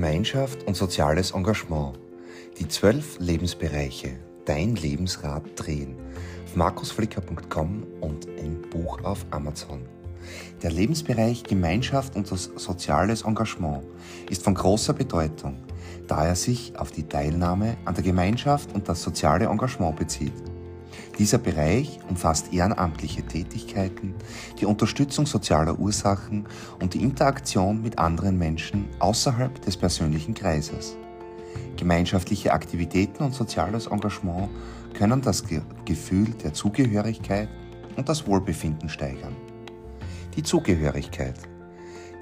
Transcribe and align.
Gemeinschaft 0.00 0.62
und 0.62 0.76
soziales 0.76 1.32
Engagement. 1.32 1.98
Die 2.56 2.68
zwölf 2.68 3.18
Lebensbereiche 3.18 4.12
Dein 4.44 4.76
Lebensrad 4.76 5.42
drehen 5.56 5.96
auf 6.44 6.54
markusflicker.com 6.54 7.84
und 8.00 8.26
im 8.26 8.62
Buch 8.70 9.02
auf 9.02 9.26
Amazon. 9.32 9.80
Der 10.62 10.70
Lebensbereich 10.70 11.42
Gemeinschaft 11.42 12.14
und 12.14 12.30
das 12.30 12.44
soziales 12.44 13.22
Engagement 13.22 13.82
ist 14.30 14.44
von 14.44 14.54
großer 14.54 14.94
Bedeutung, 14.94 15.56
da 16.06 16.26
er 16.26 16.36
sich 16.36 16.78
auf 16.78 16.92
die 16.92 17.08
Teilnahme 17.08 17.76
an 17.84 17.96
der 17.96 18.04
Gemeinschaft 18.04 18.72
und 18.74 18.88
das 18.88 19.02
soziale 19.02 19.46
Engagement 19.46 19.96
bezieht. 19.96 20.47
Dieser 21.18 21.38
Bereich 21.38 21.98
umfasst 22.08 22.52
ehrenamtliche 22.52 23.22
Tätigkeiten, 23.22 24.14
die 24.60 24.66
Unterstützung 24.66 25.26
sozialer 25.26 25.78
Ursachen 25.78 26.46
und 26.80 26.94
die 26.94 27.02
Interaktion 27.02 27.82
mit 27.82 27.98
anderen 27.98 28.38
Menschen 28.38 28.88
außerhalb 28.98 29.60
des 29.62 29.76
persönlichen 29.76 30.34
Kreises. 30.34 30.96
Gemeinschaftliche 31.76 32.52
Aktivitäten 32.52 33.22
und 33.22 33.34
soziales 33.34 33.86
Engagement 33.86 34.48
können 34.94 35.22
das 35.22 35.44
Gefühl 35.84 36.30
der 36.42 36.52
Zugehörigkeit 36.52 37.48
und 37.96 38.08
das 38.08 38.26
Wohlbefinden 38.26 38.88
steigern. 38.88 39.36
Die 40.36 40.42
Zugehörigkeit. 40.42 41.34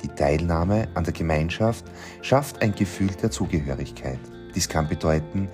Die 0.02 0.08
Teilnahme 0.08 0.88
an 0.94 1.04
der 1.04 1.12
Gemeinschaft 1.12 1.84
schafft 2.22 2.62
ein 2.62 2.74
Gefühl 2.74 3.10
der 3.22 3.30
Zugehörigkeit. 3.30 4.20
Dies 4.54 4.68
kann 4.68 4.88
bedeuten, 4.88 5.48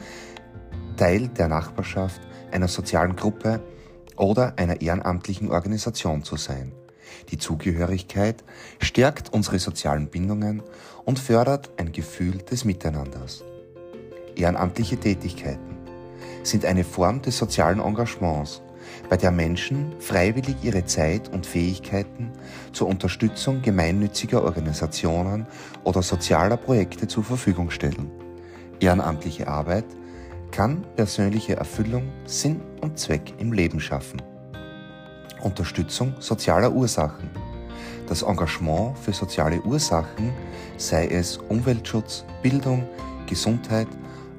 Teil 1.03 1.27
der 1.27 1.49
Nachbarschaft, 1.49 2.21
einer 2.53 2.69
sozialen 2.69 3.17
Gruppe 3.17 3.61
oder 4.15 4.53
einer 4.57 4.83
ehrenamtlichen 4.83 5.51
Organisation 5.51 6.23
zu 6.23 6.37
sein. 6.37 6.71
Die 7.31 7.39
Zugehörigkeit 7.39 8.45
stärkt 8.79 9.33
unsere 9.33 9.59
sozialen 9.59 10.07
Bindungen 10.07 10.63
und 11.05 11.19
fördert 11.19 11.71
ein 11.77 11.91
Gefühl 11.91 12.39
des 12.39 12.65
Miteinanders. 12.65 13.43
Ehrenamtliche 14.37 14.97
Tätigkeiten 14.97 15.77
sind 16.45 16.65
eine 16.65 16.85
Form 16.85 17.21
des 17.21 17.37
sozialen 17.37 17.81
Engagements, 17.81 18.63
bei 19.11 19.17
der 19.17 19.33
Menschen 19.33 19.95
freiwillig 19.99 20.55
ihre 20.63 20.85
Zeit 20.85 21.29
und 21.31 21.47
Fähigkeiten 21.47 22.31
zur 22.73 22.87
Unterstützung 22.87 23.61
gemeinnütziger 23.61 24.45
Organisationen 24.45 25.49
oder 25.83 26.01
sozialer 26.01 26.59
Projekte 26.59 27.09
zur 27.09 27.25
Verfügung 27.25 27.71
stellen. 27.73 28.09
Ehrenamtliche 28.79 29.49
Arbeit 29.49 29.87
kann 30.53 30.85
persönliche 30.95 31.57
Erfüllung, 31.57 32.13
Sinn 32.27 32.61
und 32.83 32.99
Zweck 32.99 33.33
im 33.39 33.53
Leben 33.53 33.81
schaffen. 33.81 34.23
Unterstützung 35.43 36.15
sozialer 36.21 36.73
Ursachen. 36.73 37.31
Das 38.07 38.23
Engagement 38.23 38.97
für 38.99 39.13
soziale 39.13 39.61
Ursachen, 39.63 40.33
sei 40.77 41.09
es 41.09 41.39
Umweltschutz, 41.49 42.25
Bildung, 42.43 42.87
Gesundheit 43.27 43.89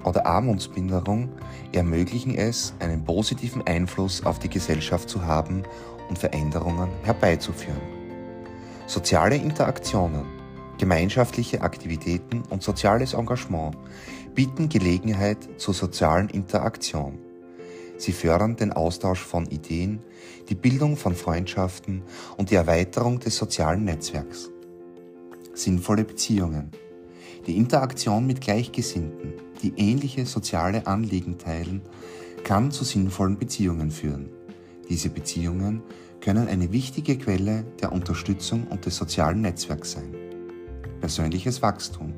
oder 0.03 0.25
Armutsminderung, 0.25 1.30
ermöglichen 1.73 2.36
es, 2.36 2.73
einen 2.80 3.03
positiven 3.03 3.66
Einfluss 3.66 4.23
auf 4.25 4.39
die 4.39 4.50
Gesellschaft 4.50 5.09
zu 5.09 5.25
haben 5.25 5.64
und 6.09 6.19
Veränderungen 6.19 6.89
herbeizuführen. 7.03 7.81
Soziale 8.86 9.36
Interaktionen, 9.36 10.25
gemeinschaftliche 10.78 11.61
Aktivitäten 11.61 12.44
und 12.50 12.61
soziales 12.61 13.14
Engagement 13.14 13.75
bieten 14.33 14.69
Gelegenheit 14.69 15.37
zur 15.57 15.73
sozialen 15.73 16.29
Interaktion. 16.29 17.19
Sie 17.97 18.11
fördern 18.11 18.55
den 18.55 18.73
Austausch 18.73 19.21
von 19.21 19.45
Ideen, 19.45 19.99
die 20.49 20.55
Bildung 20.55 20.97
von 20.97 21.15
Freundschaften 21.15 22.01
und 22.37 22.49
die 22.49 22.55
Erweiterung 22.55 23.19
des 23.19 23.37
sozialen 23.37 23.85
Netzwerks. 23.85 24.49
Sinnvolle 25.53 26.03
Beziehungen. 26.03 26.71
Die 27.45 27.57
Interaktion 27.57 28.25
mit 28.25 28.41
Gleichgesinnten, 28.41 29.33
die 29.61 29.73
ähnliche 29.77 30.25
soziale 30.25 30.88
Anliegen 30.88 31.38
teilen, 31.38 31.81
kann 32.43 32.72
zu 32.72 32.83
sinnvollen 32.83 33.38
Beziehungen 33.38 33.91
führen. 33.91 34.29
Diese 34.89 35.09
Beziehungen 35.09 35.83
können 36.22 36.47
eine 36.47 36.72
wichtige 36.72 37.17
Quelle 37.17 37.66
der 37.81 37.91
Unterstützung 37.91 38.67
und 38.67 38.85
des 38.85 38.95
sozialen 38.95 39.41
Netzwerks 39.41 39.91
sein. 39.91 40.13
Persönliches 40.99 41.61
Wachstum. 41.61 42.13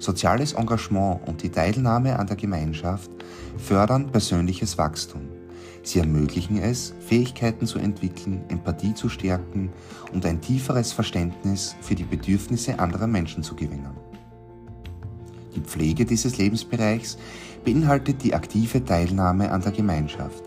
Soziales 0.00 0.54
Engagement 0.54 1.20
und 1.28 1.42
die 1.42 1.50
Teilnahme 1.50 2.18
an 2.18 2.26
der 2.26 2.36
Gemeinschaft 2.36 3.10
fördern 3.58 4.10
persönliches 4.10 4.78
Wachstum. 4.78 5.28
Sie 5.82 5.98
ermöglichen 5.98 6.56
es, 6.56 6.94
Fähigkeiten 7.06 7.66
zu 7.66 7.78
entwickeln, 7.78 8.42
Empathie 8.48 8.94
zu 8.94 9.10
stärken 9.10 9.70
und 10.10 10.24
ein 10.24 10.40
tieferes 10.40 10.94
Verständnis 10.94 11.76
für 11.82 11.94
die 11.94 12.04
Bedürfnisse 12.04 12.78
anderer 12.78 13.06
Menschen 13.06 13.42
zu 13.42 13.54
gewinnen. 13.54 13.94
Die 15.54 15.60
Pflege 15.60 16.06
dieses 16.06 16.38
Lebensbereichs 16.38 17.18
beinhaltet 17.66 18.22
die 18.22 18.34
aktive 18.34 18.82
Teilnahme 18.82 19.50
an 19.50 19.60
der 19.60 19.72
Gemeinschaft, 19.72 20.44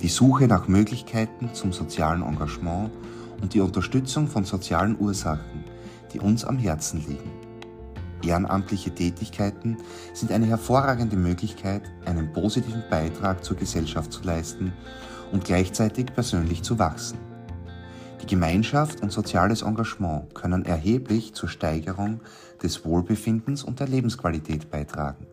die 0.00 0.08
Suche 0.08 0.46
nach 0.46 0.68
Möglichkeiten 0.68 1.50
zum 1.54 1.72
sozialen 1.72 2.22
Engagement 2.22 2.92
und 3.40 3.52
die 3.52 3.60
Unterstützung 3.60 4.28
von 4.28 4.44
sozialen 4.44 4.96
Ursachen, 5.00 5.64
die 6.12 6.20
uns 6.20 6.44
am 6.44 6.56
Herzen 6.56 7.04
liegen. 7.04 7.41
Ehrenamtliche 8.24 8.94
Tätigkeiten 8.94 9.76
sind 10.14 10.32
eine 10.32 10.46
hervorragende 10.46 11.16
Möglichkeit, 11.16 11.82
einen 12.04 12.32
positiven 12.32 12.82
Beitrag 12.90 13.44
zur 13.44 13.56
Gesellschaft 13.56 14.12
zu 14.12 14.22
leisten 14.22 14.72
und 15.32 15.44
gleichzeitig 15.44 16.06
persönlich 16.14 16.62
zu 16.62 16.78
wachsen. 16.78 17.18
Die 18.22 18.26
Gemeinschaft 18.26 19.02
und 19.02 19.10
soziales 19.10 19.62
Engagement 19.62 20.32
können 20.34 20.64
erheblich 20.64 21.34
zur 21.34 21.48
Steigerung 21.48 22.20
des 22.62 22.84
Wohlbefindens 22.84 23.64
und 23.64 23.80
der 23.80 23.88
Lebensqualität 23.88 24.70
beitragen. 24.70 25.26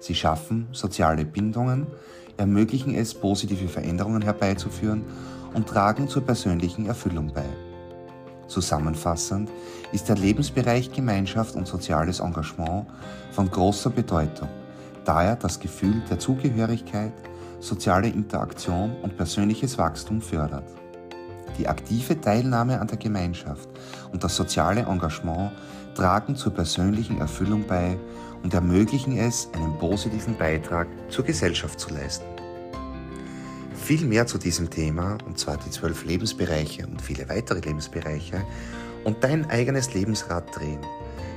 Sie 0.00 0.14
schaffen 0.14 0.66
soziale 0.72 1.24
Bindungen, 1.24 1.86
ermöglichen 2.36 2.94
es, 2.94 3.14
positive 3.14 3.68
Veränderungen 3.68 4.22
herbeizuführen 4.22 5.04
und 5.54 5.68
tragen 5.68 6.08
zur 6.08 6.22
persönlichen 6.22 6.86
Erfüllung 6.86 7.32
bei. 7.32 7.65
Zusammenfassend 8.56 9.50
ist 9.92 10.08
der 10.08 10.16
Lebensbereich 10.16 10.90
Gemeinschaft 10.90 11.56
und 11.56 11.66
soziales 11.66 12.20
Engagement 12.20 12.86
von 13.30 13.50
großer 13.50 13.90
Bedeutung, 13.90 14.48
da 15.04 15.22
er 15.24 15.36
das 15.36 15.60
Gefühl 15.60 16.02
der 16.08 16.18
Zugehörigkeit, 16.18 17.12
soziale 17.60 18.08
Interaktion 18.08 18.96
und 19.02 19.14
persönliches 19.14 19.76
Wachstum 19.76 20.22
fördert. 20.22 20.64
Die 21.58 21.68
aktive 21.68 22.18
Teilnahme 22.18 22.80
an 22.80 22.86
der 22.86 22.96
Gemeinschaft 22.96 23.68
und 24.10 24.24
das 24.24 24.34
soziale 24.34 24.86
Engagement 24.86 25.52
tragen 25.94 26.34
zur 26.34 26.54
persönlichen 26.54 27.20
Erfüllung 27.20 27.66
bei 27.66 27.98
und 28.42 28.54
ermöglichen 28.54 29.18
es, 29.18 29.50
einen 29.52 29.76
positiven 29.78 30.34
Beitrag 30.38 30.86
zur 31.10 31.26
Gesellschaft 31.26 31.78
zu 31.78 31.92
leisten. 31.92 32.35
Viel 33.86 34.04
mehr 34.04 34.26
zu 34.26 34.36
diesem 34.36 34.68
Thema, 34.68 35.16
und 35.26 35.38
zwar 35.38 35.58
die 35.58 35.70
zwölf 35.70 36.04
Lebensbereiche 36.04 36.84
und 36.88 37.00
viele 37.00 37.28
weitere 37.28 37.60
Lebensbereiche 37.60 38.44
und 39.04 39.22
dein 39.22 39.48
eigenes 39.48 39.94
Lebensrad 39.94 40.44
drehen, 40.56 40.80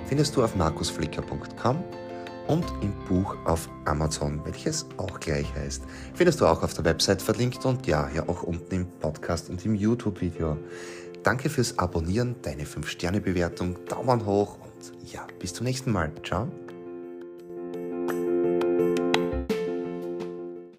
findest 0.08 0.36
du 0.36 0.44
auf 0.44 0.56
markusflicker.com 0.56 1.84
und 2.48 2.66
im 2.82 2.92
Buch 3.08 3.36
auf 3.46 3.70
Amazon, 3.86 4.42
welches 4.46 4.88
auch 4.98 5.20
gleich 5.20 5.54
heißt. 5.54 5.84
Findest 6.16 6.42
du 6.42 6.48
auch 6.48 6.64
auf 6.64 6.74
der 6.74 6.86
Website 6.86 7.22
verlinkt 7.22 7.64
und 7.68 7.86
ja, 7.86 8.10
hier 8.12 8.28
auch 8.28 8.42
unten 8.42 8.74
im 8.74 8.88
Podcast 9.00 9.52
und 9.52 9.64
im 9.64 9.76
YouTube-Video. 9.76 10.58
Danke 11.22 11.52
fürs 11.52 11.78
Abonnieren, 11.78 12.34
deine 12.42 12.64
5-Sterne-Bewertung, 12.64 13.78
Daumen 13.86 14.26
hoch 14.26 14.58
und 14.58 15.12
ja, 15.14 15.28
bis 15.38 15.54
zum 15.54 15.68
nächsten 15.68 15.92
Mal. 15.92 16.12
Ciao. 16.26 16.48